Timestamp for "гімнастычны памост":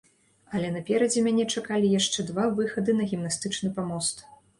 3.13-4.25